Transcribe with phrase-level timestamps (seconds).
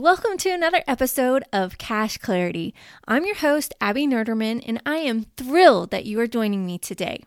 [0.00, 2.74] welcome to another episode of Cash Clarity.
[3.06, 7.22] I'm your host, Abby Nerderman, and I am thrilled that you are joining me today.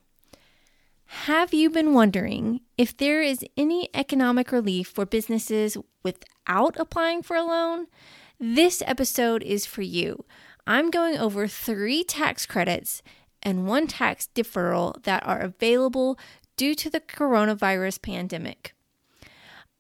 [1.06, 7.36] Have you been wondering if there is any economic relief for businesses without applying for
[7.36, 7.86] a loan?
[8.40, 10.26] This episode is for you.
[10.66, 13.04] I'm going over three tax credits
[13.44, 16.18] and one tax deferral that are available
[16.58, 18.74] due to the coronavirus pandemic.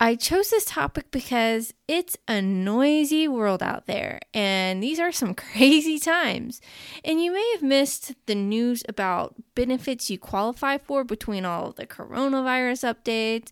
[0.03, 5.33] I chose this topic because it's a noisy world out there, and these are some
[5.33, 6.59] crazy times.
[7.05, 11.75] And you may have missed the news about benefits you qualify for between all of
[11.75, 13.47] the coronavirus updates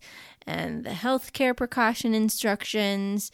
[0.46, 3.32] and the healthcare precaution instructions.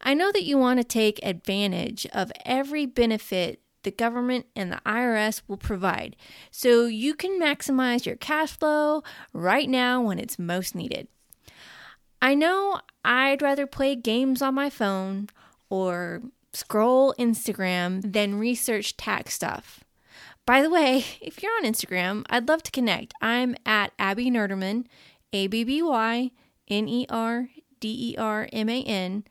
[0.00, 4.80] I know that you want to take advantage of every benefit the government and the
[4.86, 6.14] IRS will provide
[6.52, 11.08] so you can maximize your cash flow right now when it's most needed.
[12.26, 15.28] I know I'd rather play games on my phone
[15.70, 16.22] or
[16.52, 19.84] scroll Instagram than research tax stuff.
[20.44, 23.14] By the way, if you're on Instagram, I'd love to connect.
[23.22, 24.86] I'm at Abby Nerderman,
[25.32, 26.32] A B B Y
[26.66, 29.22] N E R D E R M A N.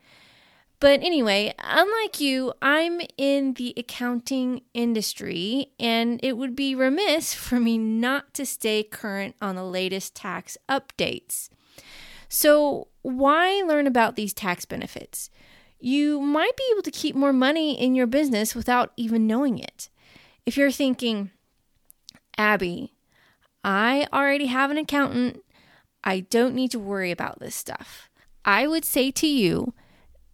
[0.80, 7.60] But anyway, unlike you, I'm in the accounting industry, and it would be remiss for
[7.60, 11.50] me not to stay current on the latest tax updates.
[12.28, 15.30] So, why learn about these tax benefits?
[15.78, 19.88] You might be able to keep more money in your business without even knowing it.
[20.44, 21.30] If you're thinking,
[22.38, 22.92] Abby,
[23.62, 25.42] I already have an accountant,
[26.02, 28.10] I don't need to worry about this stuff.
[28.44, 29.74] I would say to you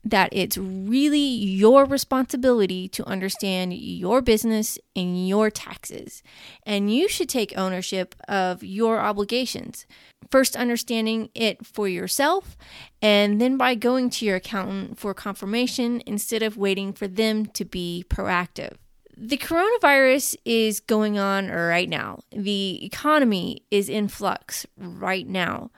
[0.05, 6.23] that it's really your responsibility to understand your business and your taxes.
[6.65, 9.87] And you should take ownership of your obligations.
[10.31, 12.57] First, understanding it for yourself,
[13.01, 17.65] and then by going to your accountant for confirmation instead of waiting for them to
[17.65, 18.77] be proactive.
[19.17, 22.21] The coronavirus is going on right now.
[22.31, 25.71] The economy is in flux right now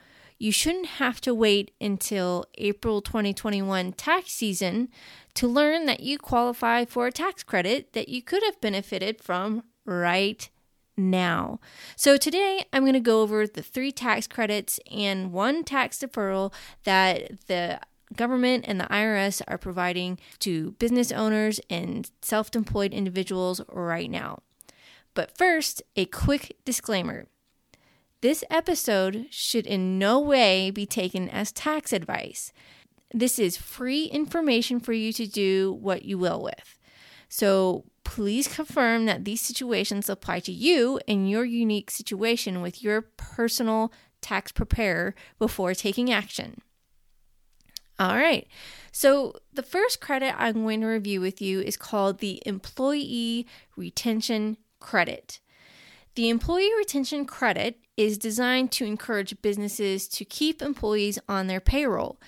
[0.44, 4.91] you shouldn't have to wait until April 2021 tax season
[5.32, 9.62] to learn that you qualify for a tax credit that you could have benefited from
[9.87, 10.50] right
[10.99, 11.60] now.
[11.97, 16.53] So today I'm going to go over the three tax credits and one tax deferral
[16.84, 17.81] that the
[18.15, 24.41] government and the IRS are providing to business owners and self employed individuals right now.
[25.15, 27.28] But first, a quick disclaimer.
[28.25, 32.55] This episode should in no way be taken as tax advice.
[33.12, 36.79] This is free information for you to do what you will with.
[37.29, 43.03] So please confirm that these situations apply to you and your unique situation with your
[43.03, 43.93] personal
[44.23, 46.62] tax preparer before taking action.
[47.99, 48.49] All right.
[48.91, 53.47] So, the first credit I'm going to review with you is called the Employee
[53.77, 55.41] Retention Credit.
[56.15, 62.21] The Employee Retention Credit is designed to encourage businesses to keep employees on their payroll.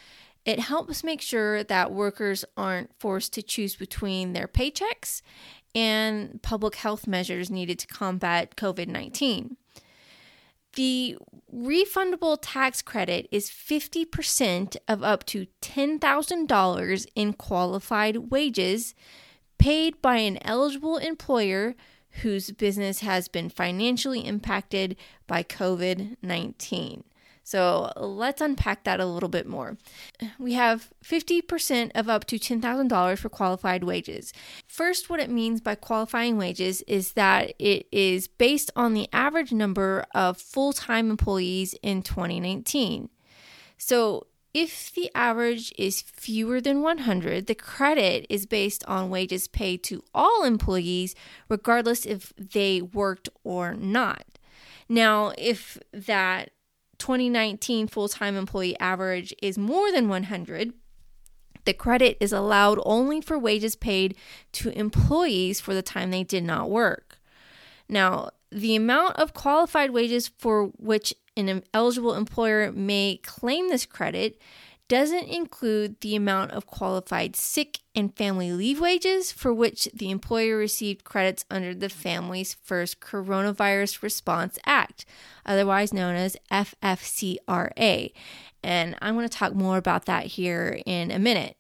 [0.44, 5.22] It helps make sure that workers aren't forced to choose between their paychecks
[5.75, 9.56] and public health measures needed to combat COVID 19.
[10.75, 11.16] The
[11.53, 18.94] refundable tax credit is 50% of up to $10,000 in qualified wages
[19.59, 21.75] paid by an eligible employer
[22.22, 24.97] whose business has been financially impacted
[25.27, 27.04] by COVID 19.
[27.47, 29.78] So let's unpack that a little bit more.
[30.37, 34.32] We have 50% of up to $10,000 for qualified wages.
[34.66, 39.53] First, what it means by qualifying wages is that it is based on the average
[39.53, 43.10] number of full time employees in 2019.
[43.78, 49.83] So if the average is fewer than 100, the credit is based on wages paid
[49.83, 51.15] to all employees,
[51.50, 54.25] regardless if they worked or not.
[54.89, 56.53] Now, if that
[56.97, 60.72] 2019 full time employee average is more than 100,
[61.66, 64.16] the credit is allowed only for wages paid
[64.53, 67.19] to employees for the time they did not work.
[67.91, 74.41] Now, the amount of qualified wages for which an eligible employer may claim this credit
[74.88, 80.56] doesn't include the amount of qualified sick and family leave wages for which the employer
[80.56, 85.04] received credits under the Families First Coronavirus Response Act,
[85.44, 88.12] otherwise known as FFCRA.
[88.62, 91.56] And I'm going to talk more about that here in a minute.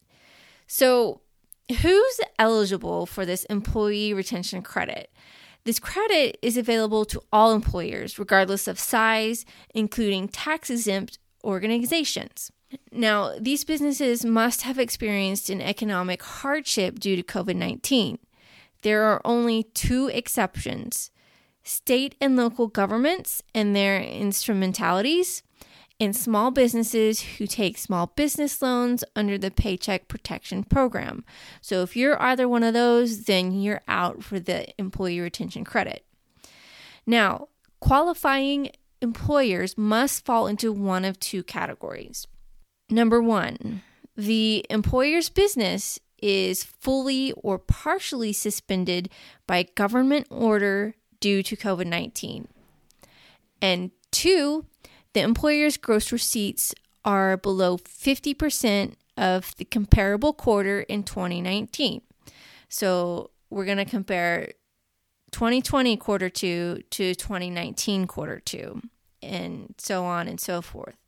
[0.66, 1.20] So,
[1.82, 5.10] who's eligible for this employee retention credit?
[5.66, 12.52] This credit is available to all employers, regardless of size, including tax exempt organizations.
[12.92, 18.20] Now, these businesses must have experienced an economic hardship due to COVID 19.
[18.82, 21.10] There are only two exceptions
[21.64, 25.42] state and local governments and their instrumentalities,
[25.98, 31.24] and small businesses who take small business loans under the Paycheck Protection Program.
[31.60, 36.04] So, if you're either one of those, then you're out for the employee retention credit.
[37.06, 37.48] Now,
[37.80, 38.70] qualifying
[39.00, 42.26] employers must fall into one of two categories.
[42.90, 43.82] Number one,
[44.16, 49.08] the employer's business is fully or partially suspended
[49.46, 52.48] by government order due to COVID 19.
[53.60, 54.66] And two,
[55.16, 62.02] the employer's gross receipts are below 50% of the comparable quarter in 2019.
[62.68, 64.52] So we're going to compare
[65.30, 68.82] 2020 quarter two to 2019 quarter two,
[69.22, 70.98] and so on and so forth.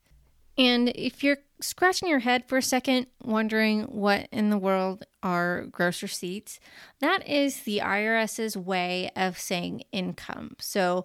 [0.56, 5.66] And if you're scratching your head for a second, wondering what in the world are
[5.70, 6.60] gross receipts,
[7.00, 10.56] that is the IRS's way of saying income.
[10.58, 11.04] So,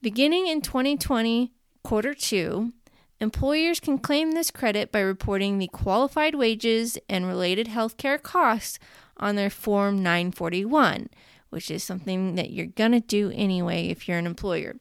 [0.00, 1.52] Beginning in 2020,
[1.82, 2.72] quarter two,
[3.20, 8.78] employers can claim this credit by reporting the qualified wages and related healthcare costs
[9.16, 11.08] on their Form 941,
[11.50, 14.76] which is something that you're going to do anyway if you're an employer.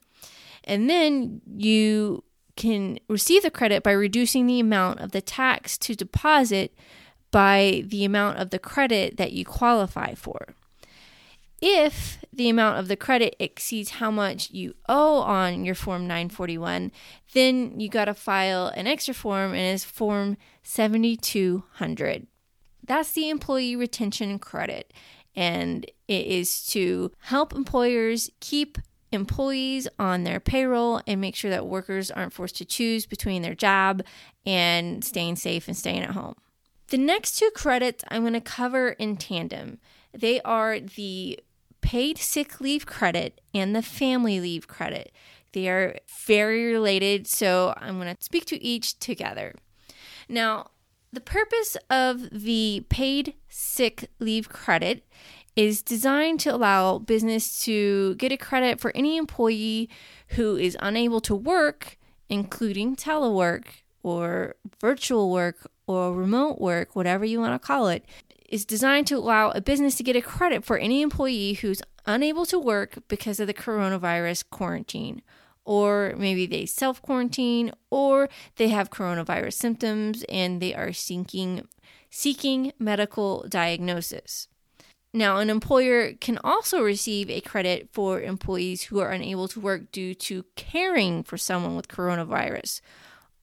[0.64, 2.24] And then you
[2.56, 6.74] can receive the credit by reducing the amount of the tax to deposit
[7.32, 10.56] by the amount of the credit that you qualify for.
[11.62, 16.92] If the amount of the credit exceeds how much you owe on your Form 941,
[17.34, 22.28] then you got to file an extra form and it's Form 7200.
[22.86, 24.94] That's the employee retention credit,
[25.36, 28.78] and it is to help employers keep
[29.12, 33.56] employees on their payroll and make sure that workers aren't forced to choose between their
[33.56, 34.04] job
[34.46, 36.36] and staying safe and staying at home.
[36.90, 39.80] The next two credits I'm going to cover in tandem.
[40.14, 41.40] They are the
[41.82, 45.12] paid sick leave credit and the family leave credit.
[45.54, 49.56] They are very related, so I'm going to speak to each together.
[50.30, 50.72] Now,
[51.12, 55.06] the purpose of the paid sick leave credit
[55.56, 59.90] is designed to allow business to get a credit for any employee
[60.30, 61.98] who is unable to work,
[62.30, 63.64] including telework
[64.04, 68.06] or virtual work or remote work, whatever you want to call it,
[68.48, 72.46] is designed to allow a business to get a credit for any employee who's unable
[72.46, 75.22] to work because of the coronavirus quarantine.
[75.66, 81.68] Or maybe they self quarantine, or they have coronavirus symptoms and they are seeking,
[82.10, 84.48] seeking medical diagnosis.
[85.14, 89.92] Now, an employer can also receive a credit for employees who are unable to work
[89.92, 92.82] due to caring for someone with coronavirus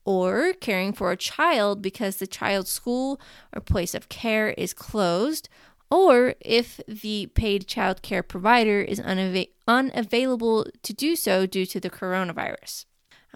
[0.05, 3.19] or caring for a child because the child's school
[3.53, 5.49] or place of care is closed,
[5.91, 11.79] or if the paid child care provider is unava- unavailable to do so due to
[11.79, 12.85] the coronavirus.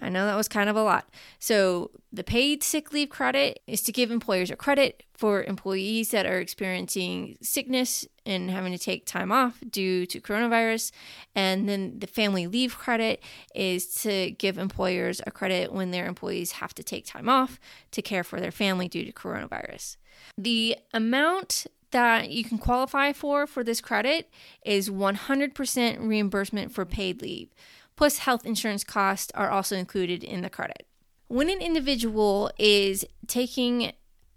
[0.00, 1.08] I know that was kind of a lot.
[1.38, 6.26] So, the paid sick leave credit is to give employers a credit for employees that
[6.26, 10.90] are experiencing sickness and having to take time off due to coronavirus.
[11.34, 13.22] And then the family leave credit
[13.54, 17.60] is to give employers a credit when their employees have to take time off
[17.92, 19.96] to care for their family due to coronavirus.
[20.36, 24.30] The amount that you can qualify for for this credit
[24.64, 27.50] is 100% reimbursement for paid leave
[28.00, 30.86] plus health insurance costs are also included in the credit.
[31.28, 33.92] When an individual is taking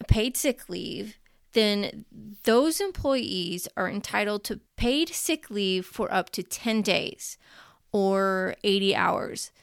[0.10, 1.16] paid sick leave,
[1.54, 2.04] then
[2.44, 7.38] those employees are entitled to paid sick leave for up to 10 days
[7.94, 9.54] or 80 hours.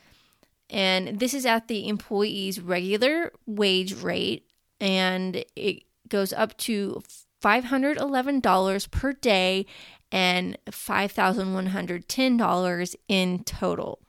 [0.71, 4.47] And this is at the employee's regular wage rate,
[4.81, 7.03] and it goes up to
[7.45, 9.67] $511 per day
[10.13, 14.01] and $5,110 in total.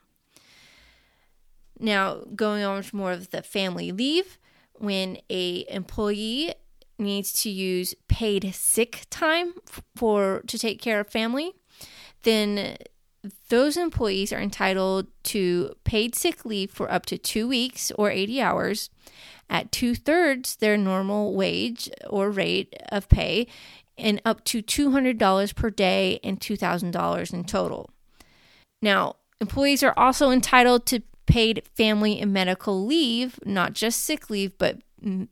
[1.80, 4.38] Now, going on to more of the family leave,
[4.74, 6.54] when a employee
[6.98, 9.54] needs to use paid sick time
[9.96, 11.54] for to take care of family,
[12.24, 12.78] then
[13.50, 18.42] those employees are entitled to paid sick leave for up to two weeks or 80
[18.42, 18.90] hours
[19.50, 23.48] at two thirds their normal wage or rate of pay
[24.02, 27.90] and up to $200 per day and $2,000 in total.
[28.82, 34.58] Now, employees are also entitled to paid family and medical leave, not just sick leave,
[34.58, 34.82] but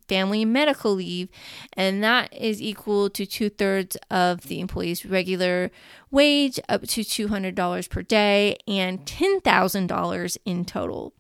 [0.07, 1.29] family and medical leave,
[1.73, 5.69] and that is equal to two thirds of the employee's regular
[6.09, 11.13] wage, up to $200 per day, and $10,000 in total.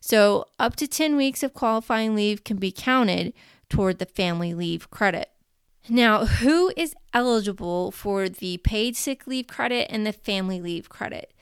[0.00, 3.32] So, up to 10 weeks of qualifying leave can be counted
[3.70, 5.30] toward the family leave credit.
[5.88, 11.34] Now, who is eligible for the paid sick leave credit and the family leave credit?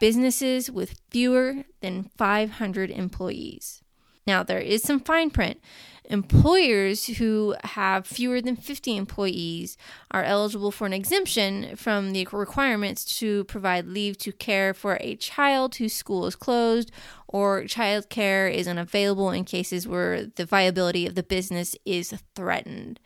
[0.00, 3.82] Businesses with fewer than 500 employees.
[4.26, 5.60] Now, there is some fine print.
[6.06, 9.76] Employers who have fewer than 50 employees
[10.10, 15.16] are eligible for an exemption from the requirements to provide leave to care for a
[15.16, 16.90] child whose school is closed
[17.28, 22.98] or child care is unavailable in cases where the viability of the business is threatened.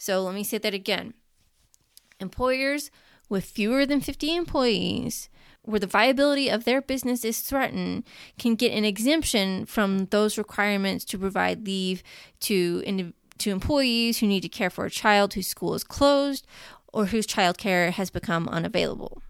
[0.00, 1.12] So let me say that again.
[2.20, 2.90] Employers
[3.28, 5.28] with fewer than 50 employees
[5.60, 8.04] where the viability of their business is threatened
[8.38, 12.02] can get an exemption from those requirements to provide leave
[12.40, 16.46] to to employees who need to care for a child whose school is closed
[16.94, 19.20] or whose child care has become unavailable.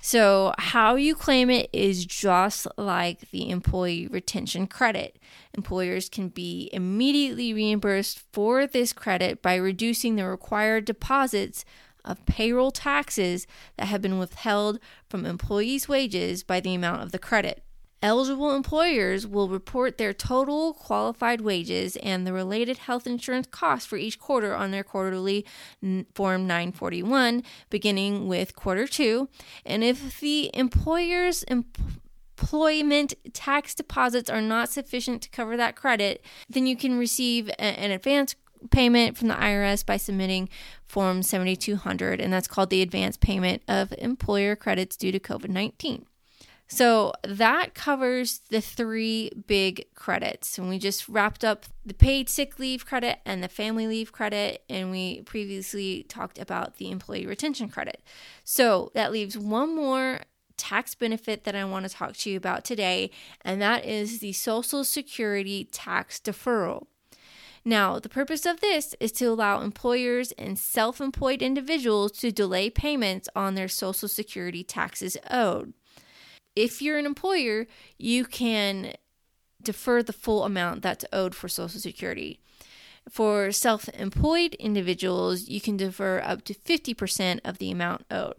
[0.00, 5.18] So, how you claim it is just like the employee retention credit.
[5.54, 11.64] Employers can be immediately reimbursed for this credit by reducing the required deposits
[12.04, 14.78] of payroll taxes that have been withheld
[15.08, 17.64] from employees' wages by the amount of the credit.
[18.00, 23.96] Eligible employers will report their total qualified wages and the related health insurance costs for
[23.96, 25.44] each quarter on their quarterly
[26.14, 29.28] Form 941, beginning with quarter two.
[29.66, 36.68] And if the employer's employment tax deposits are not sufficient to cover that credit, then
[36.68, 38.36] you can receive an advance
[38.70, 40.48] payment from the IRS by submitting
[40.86, 46.06] Form 7200, and that's called the advance payment of employer credits due to COVID 19.
[46.68, 50.58] So that covers the three big credits.
[50.58, 54.62] And we just wrapped up the paid sick leave credit and the family leave credit.
[54.68, 58.02] And we previously talked about the employee retention credit.
[58.44, 60.20] So that leaves one more
[60.58, 63.10] tax benefit that I want to talk to you about today,
[63.42, 66.88] and that is the Social Security tax deferral.
[67.64, 72.68] Now, the purpose of this is to allow employers and self employed individuals to delay
[72.70, 75.72] payments on their Social Security taxes owed.
[76.56, 77.66] If you're an employer,
[77.98, 78.94] you can
[79.62, 82.40] defer the full amount that's owed for Social Security.
[83.08, 88.34] For self employed individuals, you can defer up to 50% of the amount owed.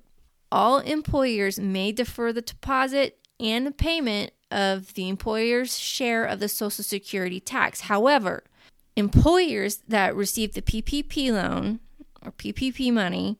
[0.51, 6.49] All employers may defer the deposit and the payment of the employer's share of the
[6.49, 7.81] Social Security tax.
[7.81, 8.43] However,
[8.95, 11.79] employers that receive the PPP loan
[12.21, 13.37] or PPP money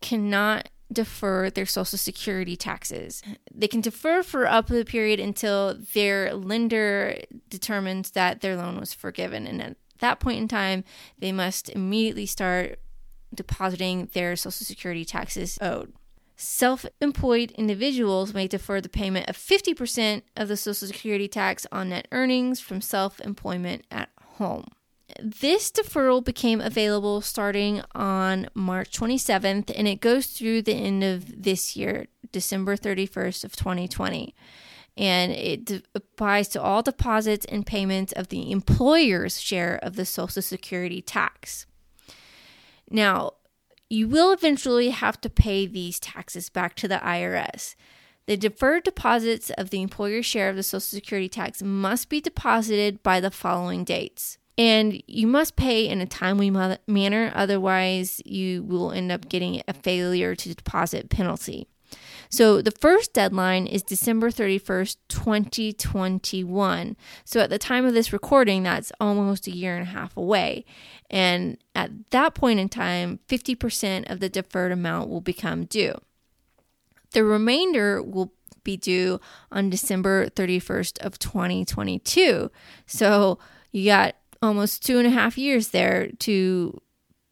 [0.00, 3.22] cannot defer their social security taxes.
[3.54, 8.78] They can defer for up to the period until their lender determines that their loan
[8.80, 10.84] was forgiven and at that point in time
[11.18, 12.78] they must immediately start
[13.34, 15.92] depositing their social security taxes owed.
[16.36, 21.88] Self employed individuals may defer the payment of 50% of the Social Security tax on
[21.88, 24.68] net earnings from self employment at home.
[25.20, 31.42] This deferral became available starting on March 27th and it goes through the end of
[31.42, 34.32] this year, December 31st of 2020.
[34.96, 40.04] And it de- applies to all deposits and payments of the employer's share of the
[40.04, 41.66] Social Security tax.
[42.88, 43.32] Now,
[43.90, 47.74] you will eventually have to pay these taxes back to the IRS.
[48.26, 53.02] The deferred deposits of the employer's share of the Social Security tax must be deposited
[53.02, 58.90] by the following dates and you must pay in a timely manner, otherwise, you will
[58.90, 61.68] end up getting a failure to deposit penalty.
[62.28, 66.96] So the first deadline is December 31st, 2021.
[67.24, 70.66] So at the time of this recording, that's almost a year and a half away.
[71.08, 75.94] And at that point in time, 50% of the deferred amount will become due.
[77.12, 78.32] The remainder will
[78.64, 82.50] be due on December 31st of 2022.
[82.84, 83.38] So
[83.72, 86.80] you got almost two and a half years there to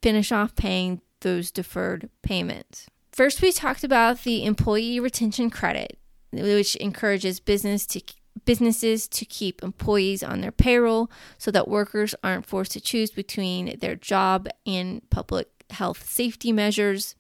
[0.03, 2.87] finish off paying those deferred payments.
[3.13, 5.99] First, we talked about the employee retention credit,
[6.33, 8.01] which encourages business to
[8.45, 13.79] businesses to keep employees on their payroll so that workers aren't forced to choose between
[13.79, 17.15] their job and public health safety measures.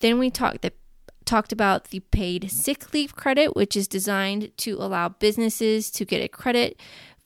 [0.00, 0.64] Then we talked
[1.24, 6.22] talked about the paid sick leave credit, which is designed to allow businesses to get
[6.22, 6.78] a credit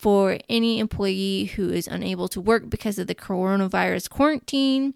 [0.06, 4.94] for any employee who is unable to work because of the coronavirus quarantine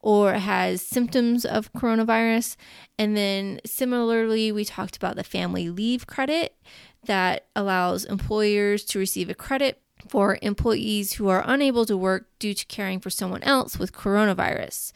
[0.00, 2.56] or has symptoms of coronavirus.
[2.98, 6.56] And then similarly, we talked about the family leave credit
[7.04, 12.52] that allows employers to receive a credit for employees who are unable to work due
[12.52, 14.90] to caring for someone else with coronavirus.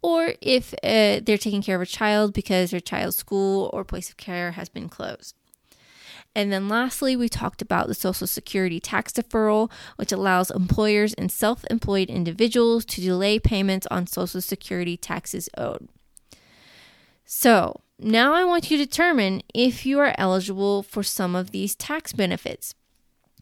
[0.00, 4.10] Or if uh, they're taking care of a child because their child's school or place
[4.10, 5.34] of care has been closed.
[6.34, 11.32] And then lastly, we talked about the Social Security tax deferral, which allows employers and
[11.32, 15.88] self employed individuals to delay payments on Social Security taxes owed.
[17.24, 21.74] So, now I want you to determine if you are eligible for some of these
[21.74, 22.74] tax benefits.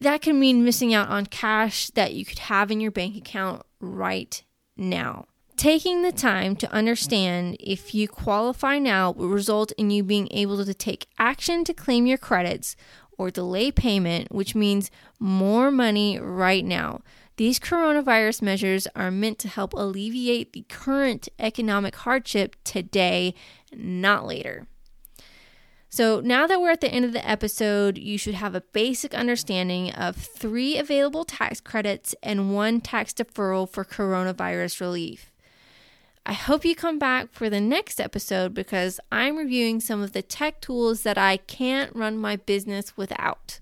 [0.00, 3.62] that can mean missing out on cash that you could have in your bank account
[3.80, 4.42] right
[4.76, 5.26] now.
[5.56, 10.64] Taking the time to understand if you qualify now will result in you being able
[10.64, 12.75] to take action to claim your credits
[13.16, 17.00] or delay payment, which means more money right now.
[17.37, 23.35] These coronavirus measures are meant to help alleviate the current economic hardship today,
[23.72, 24.66] not later.
[25.88, 29.14] So, now that we're at the end of the episode, you should have a basic
[29.14, 35.31] understanding of three available tax credits and one tax deferral for coronavirus relief.
[36.26, 40.22] I hope you come back for the next episode because I'm reviewing some of the
[40.22, 43.60] tech tools that I can't run my business without.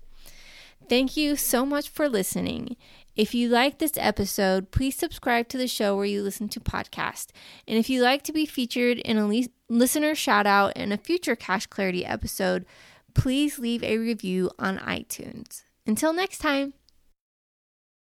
[0.87, 2.77] Thank you so much for listening.
[3.15, 7.27] If you like this episode, please subscribe to the show where you listen to podcasts.
[7.67, 10.97] And if you'd like to be featured in a le- listener shout out in a
[10.97, 12.65] future Cash Clarity episode,
[13.13, 15.63] please leave a review on iTunes.
[15.85, 16.73] Until next time.